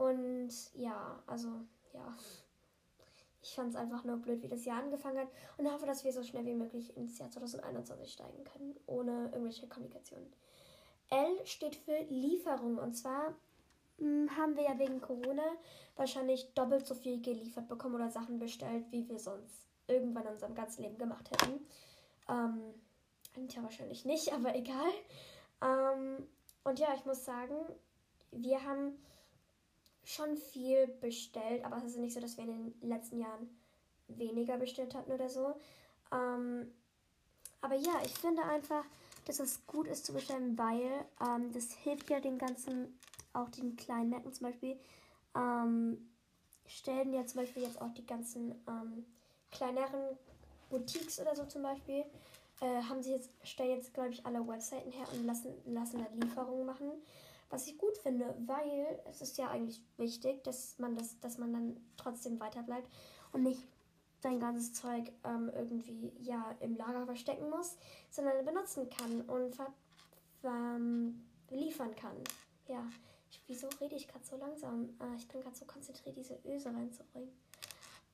[0.00, 1.48] Und ja, also
[1.92, 2.16] ja.
[3.42, 6.12] Ich fand es einfach nur blöd, wie das Jahr angefangen hat und hoffe, dass wir
[6.12, 10.32] so schnell wie möglich ins Jahr 2021 steigen können, ohne irgendwelche Komplikationen.
[11.10, 13.34] L steht für Lieferung und zwar
[13.98, 15.44] mh, hm, haben wir ja wegen Corona
[15.96, 20.54] wahrscheinlich doppelt so viel geliefert bekommen oder Sachen bestellt, wie wir sonst irgendwann in unserem
[20.54, 21.66] ganzen Leben gemacht hätten.
[22.26, 22.74] Ähm,
[23.50, 24.92] ja, wahrscheinlich nicht, aber egal.
[25.60, 26.26] Ähm,
[26.64, 27.54] und ja, ich muss sagen,
[28.30, 28.98] wir haben
[30.04, 33.48] schon viel bestellt, aber es ist nicht so, dass wir in den letzten Jahren
[34.08, 35.54] weniger bestellt hatten oder so.
[36.12, 36.72] Ähm,
[37.60, 38.84] aber ja, ich finde einfach,
[39.26, 42.98] dass es gut ist zu bestellen, weil ähm, das hilft ja den ganzen,
[43.32, 44.78] auch den kleinen Märkten zum Beispiel,
[45.36, 46.10] ähm,
[46.66, 49.04] stellen ja zum Beispiel jetzt auch die ganzen ähm,
[49.50, 50.16] kleineren
[50.70, 52.04] Boutiques oder so zum Beispiel,
[52.60, 56.24] äh, haben sie jetzt, stellen jetzt, glaube ich, alle Webseiten her und lassen, lassen da
[56.24, 56.90] Lieferungen machen.
[57.50, 61.52] Was ich gut finde, weil es ist ja eigentlich wichtig, dass man das, dass man
[61.52, 62.88] dann trotzdem weiterbleibt
[63.32, 63.66] und nicht
[64.20, 67.76] sein ganzes Zeug ähm, irgendwie ja im Lager verstecken muss,
[68.10, 69.56] sondern benutzen kann und
[70.44, 72.16] ähm, liefern kann.
[72.68, 72.84] Ja,
[73.30, 74.90] ich, wieso rede ich gerade so langsam?
[74.98, 77.32] Ah, ich bin gerade so konzentriert, diese Öse reinzubringen.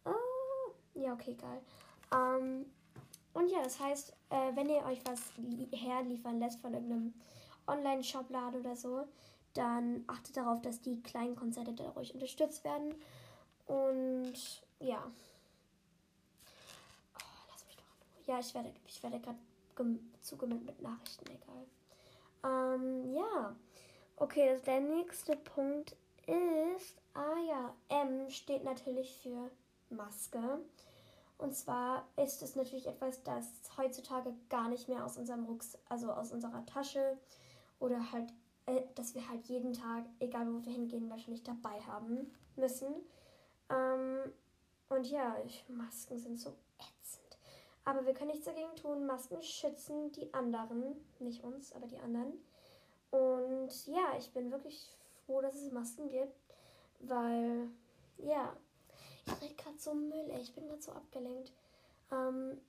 [0.04, 1.60] Oh, ja, okay, egal.
[2.12, 2.66] Ähm,
[3.34, 5.20] und ja, das heißt, äh, wenn ihr euch was
[5.72, 7.12] herliefern lässt von irgendeinem
[7.66, 9.06] Online-Shop-Laden oder so,
[9.54, 12.94] dann achtet darauf, dass die kleinen Konzerte dadurch unterstützt werden.
[13.66, 15.02] Und ja.
[17.16, 19.38] Oh, lass mich doch ja, ich werde, ich werde gerade
[20.20, 21.66] zugemüllt mit Nachrichten, egal.
[22.44, 23.56] Ähm, ja.
[24.16, 29.50] Okay, der nächste Punkt ist, ah ja, M steht natürlich für
[29.90, 30.60] Maske.
[31.38, 36.10] Und zwar ist es natürlich etwas, das heutzutage gar nicht mehr aus unserem Rucks, also
[36.10, 37.18] aus unserer Tasche
[37.78, 38.32] oder halt,
[38.66, 42.94] äh, dass wir halt jeden Tag, egal wo wir hingehen, wahrscheinlich dabei haben müssen.
[43.70, 44.32] Ähm,
[44.88, 47.38] und ja, ich, Masken sind so ätzend.
[47.84, 49.06] Aber wir können nichts dagegen tun.
[49.06, 52.32] Masken schützen die anderen, nicht uns, aber die anderen.
[53.10, 54.90] Und ja, ich bin wirklich
[55.24, 56.36] froh, dass es Masken gibt,
[57.00, 57.68] weil
[58.18, 58.56] ja,
[59.26, 60.40] ich rede gerade so Müll, ey.
[60.40, 61.52] ich bin gerade so abgelenkt.
[62.10, 62.60] Ähm,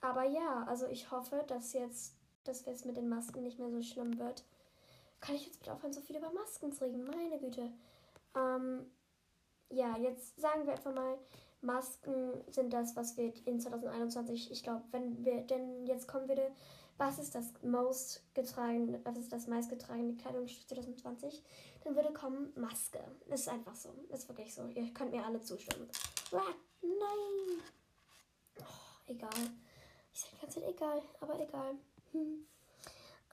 [0.00, 3.82] aber ja, also ich hoffe, dass jetzt, dass es mit den Masken nicht mehr so
[3.82, 4.44] schlimm wird.
[5.20, 7.04] Kann ich jetzt bitte aufhören, so viel über Masken zu reden?
[7.04, 7.70] Meine Güte.
[8.36, 8.86] Ähm,
[9.70, 11.18] ja, jetzt sagen wir einfach mal,
[11.60, 16.50] Masken sind das, was wir in 2021, ich glaube, wenn wir, denn jetzt kommen würde,
[16.98, 21.42] was ist das most getragene, was ist das meistgetragene Kleidungsstück 2020,
[21.82, 23.00] dann würde kommen Maske.
[23.28, 23.90] Das ist einfach so.
[24.10, 24.66] Das ist wirklich so.
[24.68, 25.88] Ihr könnt mir alle zustimmen.
[26.32, 27.62] Ah, nein.
[28.60, 29.30] Oh, egal.
[30.12, 31.74] Ich sage ganz egal, aber egal.
[32.14, 32.46] Hm.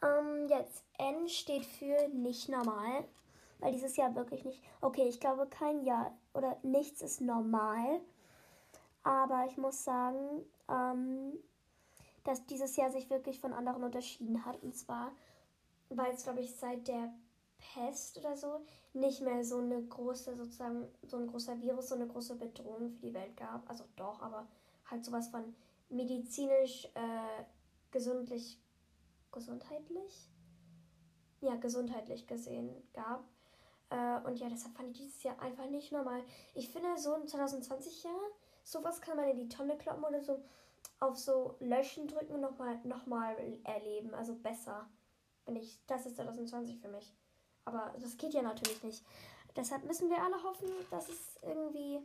[0.03, 3.05] Ähm, jetzt N steht für nicht normal.
[3.59, 4.61] Weil dieses Jahr wirklich nicht.
[4.81, 8.01] Okay, ich glaube kein Jahr oder nichts ist normal.
[9.03, 11.33] Aber ich muss sagen, ähm,
[12.23, 14.61] dass dieses Jahr sich wirklich von anderen unterschieden hat.
[14.63, 15.11] Und zwar,
[15.89, 17.13] weil es, glaube ich, seit der
[17.73, 18.61] Pest oder so
[18.93, 23.07] nicht mehr so eine große, sozusagen, so ein großer Virus, so eine große Bedrohung für
[23.07, 23.69] die Welt gab.
[23.69, 24.47] Also doch, aber
[24.89, 25.55] halt sowas von
[25.89, 27.43] medizinisch, äh,
[27.91, 28.59] gesundlich,
[29.31, 30.29] gesundheitlich?
[31.41, 33.27] Ja, gesundheitlich gesehen gab.
[33.89, 36.23] Äh, und ja, deshalb fand ich dieses Jahr einfach nicht normal.
[36.53, 38.21] Ich finde, so ein 2020-Jahr,
[38.63, 40.43] sowas kann man in die Tonne kloppen oder so
[40.99, 44.13] auf so Löschen drücken und nochmal noch mal erleben.
[44.13, 44.87] Also besser.
[45.45, 47.13] Bin ich, das ist 2020 für mich.
[47.65, 49.03] Aber das geht ja natürlich nicht.
[49.55, 51.99] Deshalb müssen wir alle hoffen, dass es irgendwie,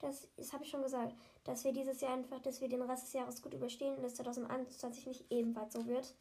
[0.00, 3.04] das, das habe ich schon gesagt, dass wir dieses Jahr einfach, dass wir den Rest
[3.04, 6.14] des Jahres gut überstehen und dass 2021 nicht ebenfalls so wird.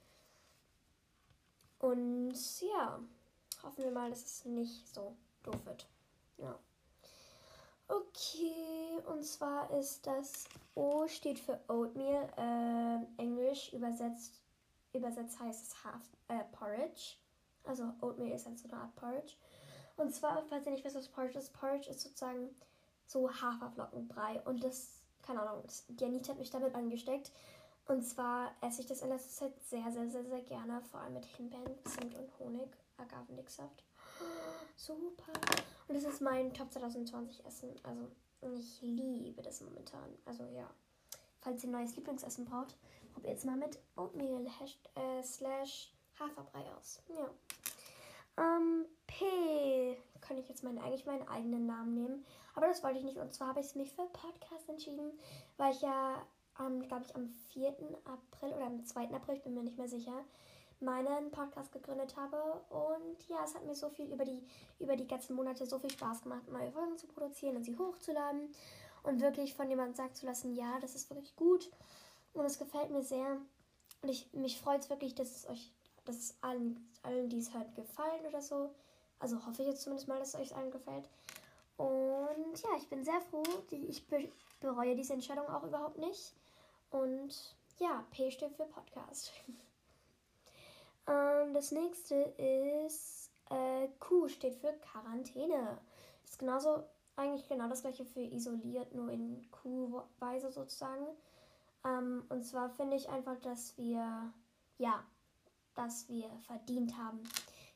[1.80, 3.00] Und ja,
[3.64, 5.88] hoffen wir mal, dass es nicht so doof wird.
[6.38, 6.58] Ja.
[7.88, 14.42] Okay, und zwar ist das O steht für Oatmeal, äh, Englisch übersetzt,
[14.94, 17.16] übersetzt heißt es Half äh, Porridge.
[17.64, 19.36] Also Oatmeal ist halt so eine Art Porridge.
[19.96, 22.50] Und zwar, falls ihr nicht wisst, was Porridge ist, Porridge ist sozusagen
[23.08, 24.42] so Haferflockenbrei.
[24.46, 27.32] Und das, keine Ahnung, die Anita hat mich damit angesteckt.
[27.88, 30.82] Und zwar esse ich das in letzter Zeit sehr, sehr, sehr, sehr gerne.
[30.92, 33.84] Vor allem mit Himbeeren, Zimt und Honig, Agavendicksaft.
[34.76, 35.32] Super.
[35.88, 37.74] Und das ist mein Top 2020 Essen.
[37.84, 38.12] Also,
[38.60, 40.18] ich liebe das momentan.
[40.26, 40.70] Also, ja.
[41.40, 42.76] Falls ihr ein neues Lieblingsessen braucht,
[43.14, 44.46] probiert es mal mit Oatmeal
[44.96, 47.02] äh, slash Haferbrei aus.
[47.08, 47.30] Ja.
[48.38, 49.98] Ähm, P.
[50.22, 52.26] Kann ich jetzt meinen, eigentlich meinen eigenen Namen nehmen.
[52.56, 53.18] Aber das wollte ich nicht.
[53.18, 55.12] Und zwar habe ich mich für Podcast entschieden,
[55.58, 56.22] weil ich ja,
[56.60, 57.70] ähm, glaube ich, am 4.
[58.06, 59.10] April oder am 2.
[59.12, 60.24] April, ich bin mir nicht mehr sicher,
[60.80, 62.38] meinen Podcast gegründet habe.
[62.70, 64.44] Und ja, es hat mir so viel über die,
[64.80, 68.52] über die ganzen Monate so viel Spaß gemacht, neue Folgen zu produzieren und sie hochzuladen.
[69.04, 71.72] Und wirklich von jemandem sagen zu lassen, ja, das ist wirklich gut.
[72.34, 73.38] Und es gefällt mir sehr.
[74.02, 75.72] Und ich, mich freut es wirklich, dass es euch
[76.08, 78.74] dass es allen, allen die es hört, gefallen oder so.
[79.20, 81.10] Also hoffe ich jetzt zumindest mal, dass es euch allen gefällt.
[81.78, 83.44] Und ja, ich bin sehr froh.
[83.72, 84.04] Ich
[84.60, 86.34] bereue diese Entscheidung auch überhaupt nicht.
[86.90, 89.32] Und ja, P steht für Podcast.
[91.08, 95.78] ähm, das nächste ist äh, Q steht für Quarantäne.
[96.24, 96.84] Ist genauso,
[97.16, 101.06] eigentlich genau das gleiche für isoliert, nur in Q-Weise sozusagen.
[101.86, 104.34] Ähm, und zwar finde ich einfach, dass wir,
[104.78, 105.04] ja,
[105.78, 107.24] das wir verdient haben.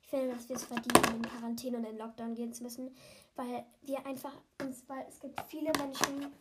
[0.02, 2.96] Ich finde, dass wir es verdient haben, in Quarantäne und in Lockdown gehen zu müssen,
[3.36, 6.34] weil wir einfach uns, weil es gibt viele Menschen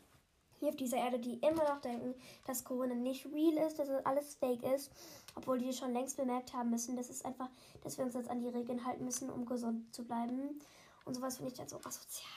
[0.58, 2.14] hier auf dieser Erde, die immer noch denken,
[2.46, 4.90] dass Corona nicht real ist, dass es alles fake ist,
[5.34, 7.48] obwohl die schon längst bemerkt haben müssen, dass es einfach,
[7.82, 10.60] dass wir uns jetzt an die Regeln halten müssen, um gesund zu bleiben.
[11.04, 12.28] Und sowas finde ich dann so asozial.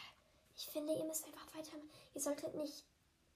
[0.56, 1.78] Ich finde, ihr müsst einfach weiter.
[2.14, 2.86] Ihr solltet nicht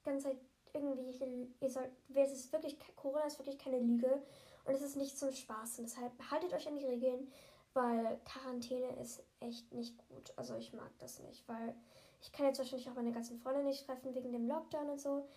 [0.03, 0.37] ganz Zeit
[0.83, 4.21] irgendwie, ihr sollt, es ist wirklich, Corona ist wirklich keine Lüge.
[4.65, 5.79] Und es ist nicht zum Spaß.
[5.79, 7.31] Und deshalb haltet euch an die Regeln,
[7.73, 10.33] weil Quarantäne ist echt nicht gut.
[10.35, 11.73] Also ich mag das nicht, weil
[12.21, 15.27] ich kann jetzt wahrscheinlich auch meine ganzen Freunde nicht treffen wegen dem Lockdown und so.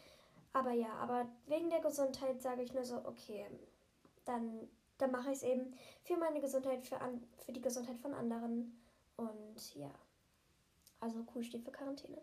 [0.53, 3.47] Aber ja, aber wegen der Gesundheit sage ich nur so, okay,
[4.25, 8.15] dann, dann mache ich es eben für meine Gesundheit, für, an, für die Gesundheit von
[8.15, 8.81] anderen.
[9.17, 9.91] Und ja,
[10.99, 12.21] also Q steht für Quarantäne.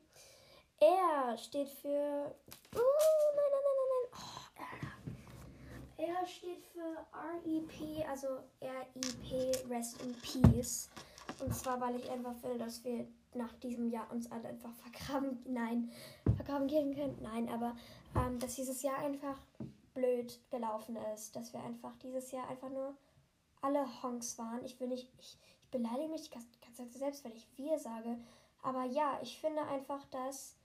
[0.79, 2.35] R steht für.
[2.75, 2.79] Oh,
[3.35, 4.09] nein, nein, nein, nein, nein.
[4.13, 7.05] Oh, R steht für
[7.43, 8.27] REP, also
[8.61, 10.89] REP, Rest in Peace.
[11.39, 15.39] Und zwar, weil ich einfach will, dass wir nach diesem Jahr uns alle einfach vergraben,
[15.45, 15.91] nein,
[16.35, 17.75] vergraben gehen können, nein, aber
[18.15, 19.39] ähm, dass dieses Jahr einfach
[19.93, 22.95] blöd gelaufen ist, dass wir einfach dieses Jahr einfach nur
[23.61, 24.63] alle Honks waren.
[24.63, 28.17] Ich will nicht, ich, ich beleidige mich die ganze Zeit selbst, wenn ich wir sage,
[28.61, 30.55] aber ja, ich finde einfach, dass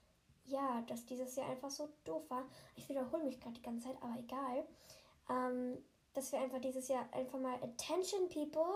[0.46, 2.44] ja, dass dieses Jahr einfach so doof war.
[2.76, 4.64] Ich wiederhole mich gerade die ganze Zeit, aber egal.
[5.30, 5.78] Ähm,
[6.14, 8.66] dass wir einfach dieses Jahr einfach mal Attention People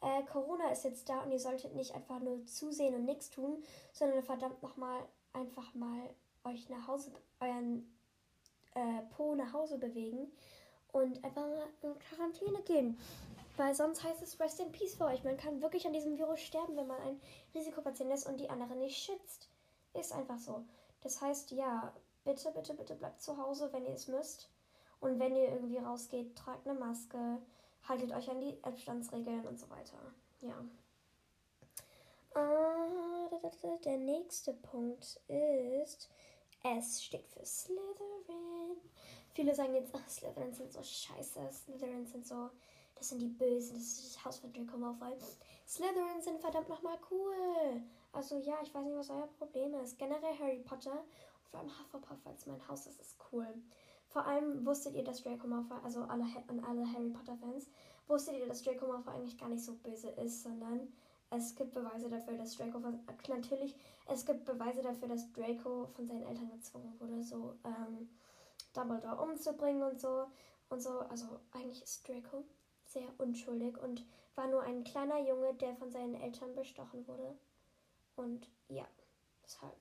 [0.00, 3.62] äh, Corona ist jetzt da und ihr solltet nicht einfach nur zusehen und nichts tun,
[3.92, 5.00] sondern verdammt nochmal
[5.32, 6.10] einfach mal
[6.44, 7.92] euch nach Hause, euren
[8.74, 10.30] äh, Po nach Hause bewegen
[10.92, 12.98] und einfach mal in Quarantäne gehen.
[13.56, 15.24] Weil sonst heißt es Rest in Peace für euch.
[15.24, 17.20] Man kann wirklich an diesem Virus sterben, wenn man ein
[17.56, 19.48] Risikopatient ist und die anderen nicht schützt.
[19.94, 20.64] Ist einfach so.
[21.00, 21.92] Das heißt, ja,
[22.24, 24.50] bitte, bitte, bitte bleibt zu Hause, wenn ihr es müsst.
[25.00, 27.38] Und wenn ihr irgendwie rausgeht, tragt eine Maske
[27.88, 29.98] haltet euch an die Abstandsregeln und so weiter.
[30.40, 30.64] Ja.
[32.34, 36.10] Äh, der nächste Punkt ist,
[36.62, 38.76] S steht für Slytherin.
[39.32, 42.50] Viele sagen jetzt, ach, Slytherin sind so scheiße, Slytherin sind so,
[42.94, 45.16] das sind die Bösen, das ist das Haus von Draco Malfoy.
[45.66, 47.82] Slytherin sind verdammt nochmal cool.
[48.18, 49.96] Also ja, ich weiß nicht, was euer Problem ist.
[49.96, 53.46] Generell Harry Potter und vor allem Hufflepuff als mein Haus, das ist cool.
[54.08, 57.70] Vor allem wusstet ihr, dass Draco Malfoy, also alle, an alle Harry Potter Fans,
[58.08, 60.92] wusstet ihr, dass Draco Malfoy eigentlich gar nicht so böse ist, sondern
[61.30, 63.76] es gibt Beweise dafür, dass Draco von, natürlich,
[64.08, 68.08] es gibt Beweise dafür, dass Draco von seinen Eltern gezwungen wurde, so ähm,
[68.74, 70.26] Dumbledore umzubringen und so
[70.70, 70.98] und so.
[71.02, 72.42] Also eigentlich ist Draco
[72.84, 74.04] sehr unschuldig und
[74.34, 77.38] war nur ein kleiner Junge, der von seinen Eltern bestochen wurde.
[78.18, 78.86] Und ja,
[79.44, 79.76] deshalb.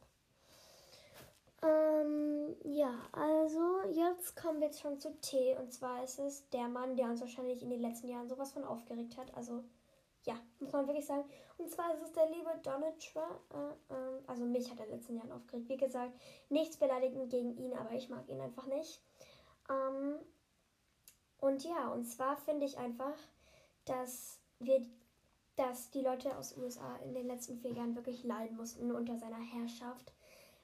[1.64, 5.58] Ähm, ja, also jetzt kommen wir jetzt schon zu T.
[5.58, 8.64] Und zwar ist es der Mann, der uns wahrscheinlich in den letzten Jahren sowas von
[8.64, 9.34] aufgeregt hat.
[9.36, 9.64] Also,
[10.24, 11.28] ja, muss man wirklich sagen.
[11.58, 13.42] Und zwar ist es der liebe Donald Trump.
[13.54, 15.70] Äh, äh, also, mich hat er in den letzten Jahren aufgeregt.
[15.70, 16.14] Wie gesagt,
[16.50, 19.02] nichts beleidigend gegen ihn, aber ich mag ihn einfach nicht.
[19.70, 20.20] Ähm,
[21.40, 23.18] und ja, und zwar finde ich einfach,
[23.86, 24.86] dass wir
[25.58, 29.40] dass die Leute aus USA in den letzten vier Jahren wirklich leiden mussten unter seiner
[29.40, 30.14] Herrschaft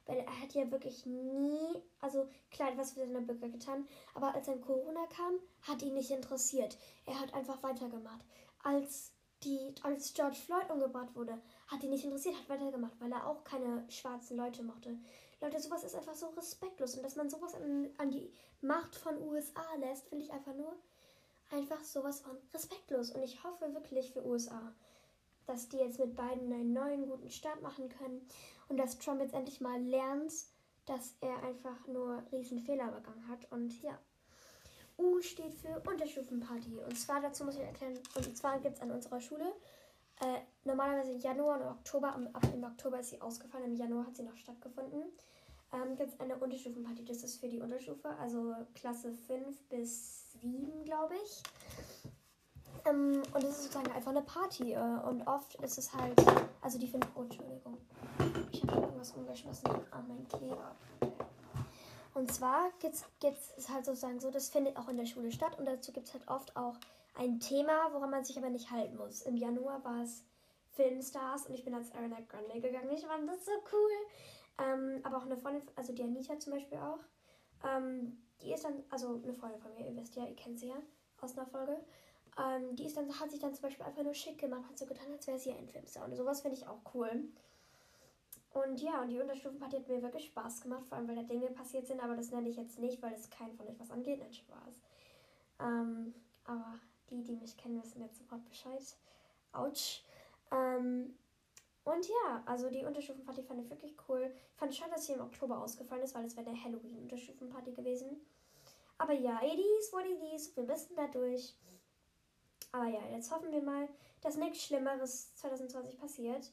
[0.06, 4.46] weil er hat ja wirklich nie, also klar, was für seine Bürger getan, aber als
[4.46, 6.76] dann Corona kam, hat ihn nicht interessiert.
[7.06, 8.24] Er hat einfach weitergemacht.
[8.62, 13.26] Als die, als George Floyd umgebracht wurde, hat ihn nicht interessiert, hat weitergemacht, weil er
[13.26, 14.98] auch keine schwarzen Leute mochte.
[15.40, 18.30] Leute, sowas ist einfach so respektlos und dass man sowas an, an die
[18.60, 20.74] Macht von USA lässt, finde ich einfach nur
[21.50, 23.10] einfach sowas von respektlos.
[23.10, 24.72] Und ich hoffe wirklich für USA,
[25.46, 28.26] dass die jetzt mit beiden einen neuen guten Start machen können
[28.68, 30.32] und dass Trump jetzt endlich mal lernt,
[30.86, 33.50] dass er einfach nur riesen Fehler begangen hat.
[33.50, 33.98] Und ja.
[34.96, 36.78] U steht für Unterstufenparty.
[36.78, 39.52] Und zwar dazu muss ich erklären, und zwar gibt es an unserer Schule
[40.20, 44.16] äh, normalerweise im Januar und Oktober, ab im Oktober ist sie ausgefallen, im Januar hat
[44.16, 45.02] sie noch stattgefunden.
[45.74, 47.04] Ähm, gibt es eine Unterstufenparty.
[47.04, 51.42] Das ist für die Unterstufe, also Klasse 5 bis 7, glaube ich.
[52.86, 54.72] Ähm, und es ist sozusagen einfach eine Party.
[54.72, 56.14] Äh, und oft ist es halt,
[56.60, 57.78] also die finden, oh, Entschuldigung,
[58.52, 60.76] ich habe irgendwas umgeschmissen an meinen Kleber.
[62.14, 65.66] Und zwar gibt es halt sozusagen so, das findet auch in der Schule statt und
[65.66, 66.76] dazu gibt es halt oft auch
[67.16, 69.22] ein Thema, woran man sich aber nicht halten muss.
[69.22, 70.22] Im Januar war es
[70.74, 72.90] Filmstars und ich bin als Ariana Grande gegangen.
[72.92, 73.90] Ich fand das so cool.
[74.58, 77.00] Ähm, aber auch eine Freundin, also die Anita zum Beispiel auch,
[77.64, 80.68] ähm, die ist dann, also eine Freundin von mir, ihr wisst ja, ihr kennt sie
[80.68, 80.76] ja
[81.20, 81.76] aus einer Folge.
[82.38, 84.86] Ähm, die ist dann, hat sich dann zum Beispiel einfach nur schick gemacht, hat so
[84.86, 86.04] getan, als wäre sie ein Filmstar.
[86.04, 87.28] Und sowas finde ich auch cool.
[88.52, 91.48] Und ja, und die Unterstufenparty hat mir wirklich Spaß gemacht, vor allem weil da Dinge
[91.48, 94.20] passiert sind, aber das nenne ich jetzt nicht, weil es keinen von euch was angeht.
[94.20, 94.74] Nein, Spaß.
[95.60, 96.14] Ähm,
[96.44, 96.78] aber
[97.10, 98.82] die, die mich kennen, wissen jetzt sofort Bescheid.
[99.52, 100.04] Autsch.
[100.52, 101.16] Ähm,
[101.84, 104.32] und ja, also die Unterstufenparty fand ich wirklich cool.
[104.52, 107.72] Ich fand es schade, dass sie im Oktober ausgefallen ist, weil es wäre eine Halloween-Unterstufenparty
[107.72, 108.24] gewesen.
[108.96, 110.56] Aber ja, is what it is.
[110.56, 111.54] Wir müssen da durch.
[112.72, 113.88] Aber ja, jetzt hoffen wir mal,
[114.22, 116.50] dass nichts Schlimmeres 2020 passiert.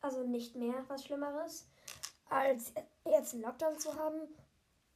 [0.00, 1.68] Also nicht mehr was Schlimmeres,
[2.30, 2.72] als
[3.04, 4.20] jetzt einen Lockdown zu haben.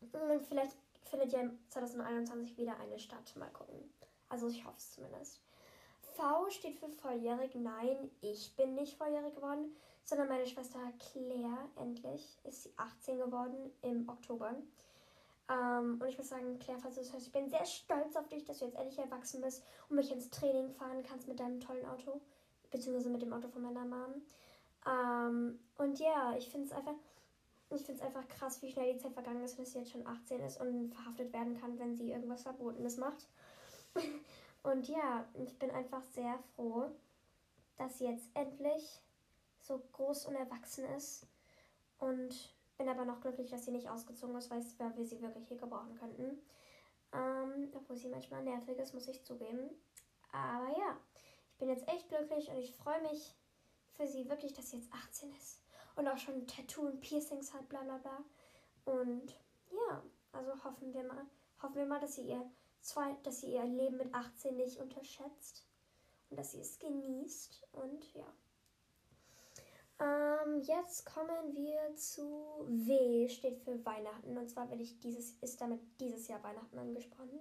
[0.01, 3.35] Und vielleicht findet ja 2021 wieder eine statt.
[3.37, 3.93] Mal gucken.
[4.31, 5.41] Also ich hoffe es zumindest.
[6.15, 7.55] V steht für volljährig.
[7.55, 9.75] Nein, ich bin nicht volljährig geworden,
[10.05, 14.55] sondern meine Schwester Claire, endlich, ist sie 18 geworden im Oktober.
[15.49, 18.29] Ähm, und ich muss sagen, Claire, falls du das hörst, ich bin sehr stolz auf
[18.29, 21.61] dich, dass du jetzt endlich erwachsen bist und mich ins Training fahren kannst mit deinem
[21.61, 22.21] tollen Auto.
[22.71, 24.23] Beziehungsweise mit dem Auto von meiner Mom.
[24.87, 26.95] Ähm, und ja, ich finde es einfach.
[27.71, 30.07] ich finde es einfach krass, wie schnell die Zeit vergangen ist, dass sie jetzt schon
[30.07, 33.27] 18 ist und verhaftet werden kann, wenn sie irgendwas Verbotenes macht.
[34.65, 36.91] und ja, ich bin einfach sehr froh,
[37.77, 39.01] dass sie jetzt endlich
[39.61, 41.27] so groß und erwachsen ist.
[41.99, 44.63] Und bin aber noch glücklich, dass sie nicht ausgezogen ist, weil
[44.97, 46.39] wir sie wirklich hier gebrauchen könnten.
[47.13, 49.71] Ähm, obwohl sie manchmal nervig ist, muss ich zugeben.
[50.33, 50.99] Aber ja,
[51.53, 53.37] ich bin jetzt echt glücklich und ich freue mich
[53.93, 55.63] für sie wirklich, dass sie jetzt 18 ist
[55.95, 58.25] und auch schon Tattoo und Piercings hat, bla bla bla.
[58.87, 59.37] Und
[59.71, 61.27] ja, also hoffen wir mal,
[61.63, 62.51] hoffen wir mal, dass sie ihr
[62.85, 65.65] zwei, dass sie ihr Leben mit 18 nicht unterschätzt
[66.31, 68.27] und dass sie es genießt und ja.
[70.01, 74.37] Ähm, jetzt kommen wir zu W, steht für Weihnachten.
[74.37, 77.39] Und zwar will ich dieses, ist damit dieses Jahr Weihnachten angesprochen.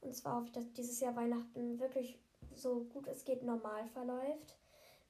[0.00, 2.18] Und zwar hoffe ich, dass dieses Jahr Weihnachten wirklich
[2.54, 4.58] so gut es geht normal verläuft.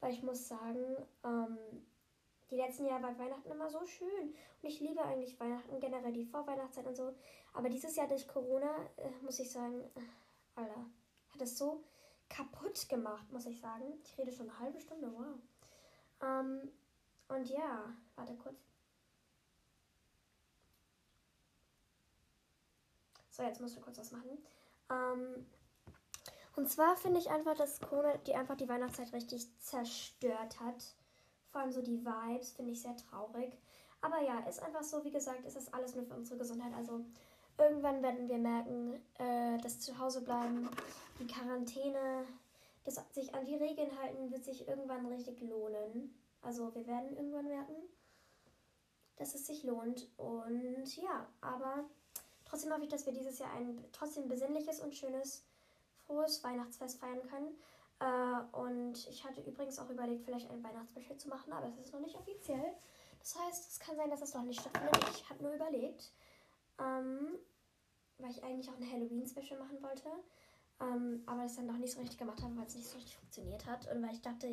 [0.01, 1.59] Weil ich muss sagen, ähm,
[2.51, 4.35] die letzten Jahre war Weihnachten immer so schön.
[4.63, 7.15] Und ich liebe eigentlich Weihnachten, generell die Vorweihnachtszeit und so.
[7.53, 10.01] Aber dieses Jahr durch Corona, äh, muss ich sagen, äh,
[10.57, 10.87] Alter,
[11.33, 11.85] hat es so
[12.29, 13.85] kaputt gemacht, muss ich sagen.
[14.05, 15.39] Ich rede schon eine halbe Stunde, wow.
[16.23, 16.71] Ähm,
[17.29, 18.57] und ja, warte kurz.
[23.31, 24.45] So, jetzt musst du kurz was machen.
[24.91, 25.47] Ähm,
[26.57, 30.97] und zwar finde ich einfach, dass Corona die einfach die Weihnachtszeit richtig zerstört hat.
[31.51, 33.57] Vor allem so die Vibes finde ich sehr traurig.
[34.01, 36.73] Aber ja, ist einfach so, wie gesagt, ist das alles nur für unsere Gesundheit.
[36.75, 37.05] Also
[37.59, 40.69] irgendwann werden wir merken, äh, dass Hause bleiben,
[41.19, 42.25] die Quarantäne,
[42.85, 46.15] das sich an die Regeln halten, wird sich irgendwann richtig lohnen.
[46.43, 47.75] Also wir werden irgendwann merken,
[49.17, 50.09] dass es sich lohnt.
[50.17, 51.85] Und ja, aber
[52.47, 55.45] trotzdem hoffe ich, dass wir dieses Jahr ein trotzdem besinnliches und schönes,
[56.07, 57.55] frohes Weihnachtsfest feiern können.
[58.01, 61.93] Äh, und ich hatte übrigens auch überlegt, vielleicht ein Weihnachtsspecial zu machen, aber es ist
[61.93, 62.75] noch nicht offiziell.
[63.21, 65.11] Das heißt, es kann sein, dass es noch nicht stattfindet.
[65.15, 66.13] Ich habe nur überlegt,
[66.79, 67.39] ähm,
[68.19, 70.09] weil ich eigentlich auch ein Halloween-Special machen wollte.
[70.81, 73.17] Ähm, aber das dann noch nicht so richtig gemacht habe, weil es nicht so richtig
[73.17, 73.87] funktioniert hat.
[73.93, 74.49] Und weil ich dachte,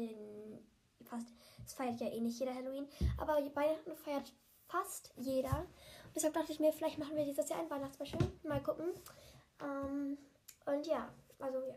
[1.06, 1.28] fast,
[1.66, 2.88] es feiert ja eh nicht jeder Halloween.
[3.18, 4.34] Aber Weihnachten feiert
[4.68, 5.60] fast jeder.
[5.60, 8.20] Und deshalb dachte ich mir, vielleicht machen wir dieses Jahr ein Weihnachtsspecial.
[8.44, 8.88] Mal gucken.
[9.62, 10.18] Ähm,
[10.66, 11.76] und ja, also ja.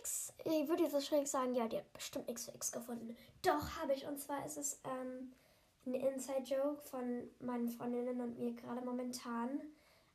[0.00, 3.16] X, ich würde jetzt wahrscheinlich sagen, ja, die hat bestimmt X für X gefunden.
[3.42, 4.06] Doch, habe ich.
[4.06, 5.32] Und zwar ist es ähm,
[5.86, 9.60] ein Inside-Joke von meinen Freundinnen und mir gerade momentan.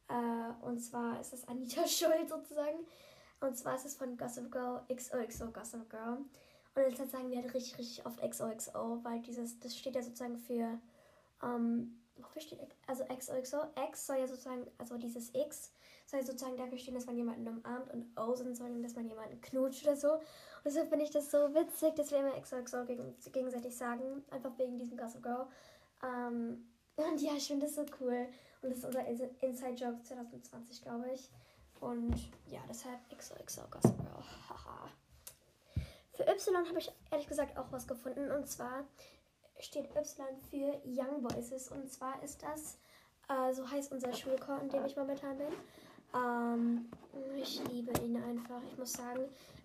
[0.07, 2.79] Äh, und zwar ist es Anita Schuld sozusagen.
[3.41, 6.17] Und zwar ist es von Gossip Girl, XOXO Gossip Girl.
[6.75, 10.37] Und jetzt sagen wir halt richtig, richtig oft XOXO, weil dieses, das steht ja sozusagen
[10.37, 10.79] für,
[11.43, 15.71] ähm, wofür steht, also XOXO, X soll ja sozusagen, also dieses X
[16.09, 19.39] soll sozusagen dafür stehen, dass man jemanden umarmt und O sind soll, dass man jemanden
[19.41, 20.13] knutscht oder so.
[20.13, 24.57] Und deshalb finde ich das so witzig, dass wir immer XOXO gegen, gegenseitig sagen, einfach
[24.57, 25.47] wegen diesem Gossip Girl.
[26.03, 28.27] Ähm, und ja, ich finde das so cool.
[28.61, 31.29] Und das ist unser Inside Joke 2020, glaube ich.
[31.79, 32.15] Und
[32.47, 34.23] ja, deshalb XOXO Gossip Girl.
[34.49, 34.89] Haha.
[36.13, 38.31] Für Y habe ich ehrlich gesagt auch was gefunden.
[38.31, 38.83] Und zwar
[39.59, 41.69] steht Y für Young Voices.
[41.69, 42.77] Und zwar ist das,
[43.29, 45.47] äh, so heißt unser Schulchor, in dem ich momentan bin.
[46.13, 46.89] Ähm,
[47.37, 48.61] ich liebe ihn einfach.
[48.71, 49.21] Ich muss sagen,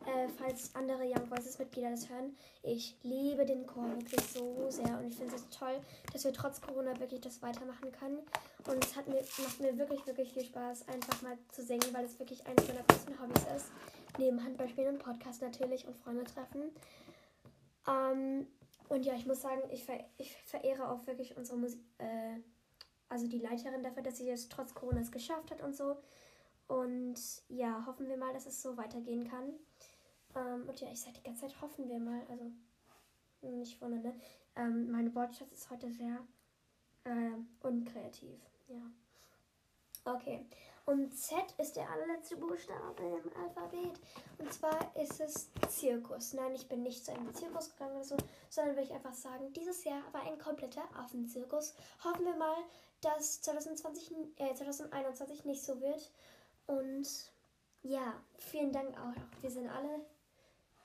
[0.06, 4.98] äh, falls andere Young Voices Mitglieder das hören, ich liebe den Chor wirklich so sehr
[4.98, 5.80] und ich finde es toll,
[6.12, 8.18] dass wir trotz Corona wirklich das weitermachen können.
[8.66, 12.04] Und es hat mir, macht mir wirklich, wirklich viel Spaß, einfach mal zu singen, weil
[12.04, 13.72] es wirklich eines meiner größten Hobbys ist.
[14.18, 16.70] Neben Handballspielen und Podcast natürlich und Freunde treffen.
[17.88, 18.46] Ähm,
[18.88, 22.36] und ja, ich muss sagen, ich, ver ich verehre auch wirklich unsere Musik, äh,
[23.08, 25.96] also die Leiterin dafür, dass sie es trotz Corona geschafft hat und so.
[26.66, 27.16] Und
[27.48, 29.52] ja, hoffen wir mal, dass es so weitergehen kann.
[30.34, 32.22] Ähm, und ja, ich sage die ganze Zeit, hoffen wir mal.
[32.28, 32.50] Also,
[33.42, 34.14] nicht wundern, ne?
[34.56, 36.18] Ähm, mein Wortschatz ist heute sehr
[37.04, 38.40] äh, unkreativ.
[38.68, 38.82] Ja.
[40.04, 40.46] Okay.
[40.86, 43.98] Und Z ist der allerletzte Buchstabe im Alphabet.
[44.38, 46.34] Und zwar ist es Zirkus.
[46.34, 48.16] Nein, ich bin nicht zu einem Zirkus gegangen oder so,
[48.50, 51.74] sondern will ich einfach sagen, dieses Jahr war ein kompletter Affenzirkus.
[52.04, 52.56] Hoffen wir mal,
[53.00, 56.10] dass 2020, äh, 2021 nicht so wird.
[56.66, 57.06] Und
[57.82, 59.42] ja, vielen Dank auch.
[59.42, 60.06] Wir sind alle,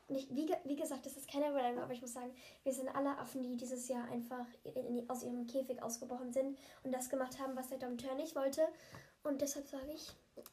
[0.10, 3.18] nicht, wie, wie gesagt, das ist keine Überleitung, aber ich muss sagen, wir sind alle
[3.18, 7.56] Affen, die dieses Jahr einfach in, aus ihrem Käfig ausgebrochen sind und das gemacht haben,
[7.56, 8.68] was der Dompteur nicht wollte.
[9.24, 10.12] Und deshalb sage ich,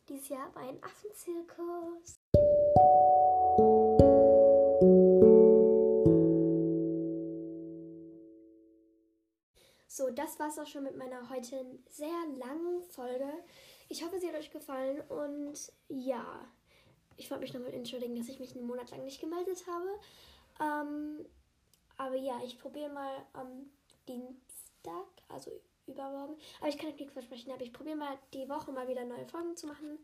[0.09, 2.17] dieses Jahr war ein Affenzirkus.
[9.89, 13.33] So, das war's auch schon mit meiner heutigen sehr langen Folge.
[13.89, 16.45] Ich hoffe, sie hat euch gefallen und ja,
[17.17, 20.01] ich wollte mich nochmal entschuldigen, dass ich mich einen Monat lang nicht gemeldet habe.
[20.61, 21.27] Ähm,
[21.97, 23.71] aber ja, ich probiere mal am
[24.09, 25.51] Dienstag, also
[25.87, 26.35] übermorgen.
[26.61, 27.53] Aber ich kann euch nichts versprechen.
[27.53, 29.99] Aber ich probiere mal die Woche mal wieder neue Folgen zu machen.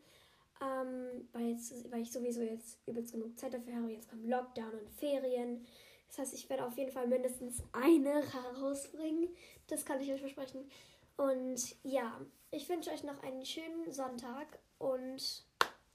[0.61, 3.91] Ähm, weil, jetzt, weil ich sowieso jetzt übelst genug Zeit dafür habe.
[3.91, 5.67] Jetzt kommt Lockdown und Ferien.
[6.09, 8.23] Das heißt, ich werde auf jeden Fall mindestens eine
[8.61, 9.29] rausbringen.
[9.67, 10.71] Das kann ich euch versprechen.
[11.17, 12.21] Und ja,
[12.53, 14.59] ich wünsche euch noch einen schönen Sonntag.
[14.79, 15.45] Und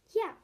[0.10, 0.36] ja,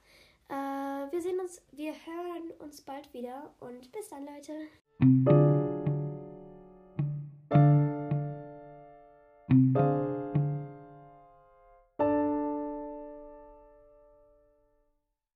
[0.49, 3.53] äh, wir sehen uns, wir hören uns bald wieder.
[3.59, 5.42] Und bis dann, Leute.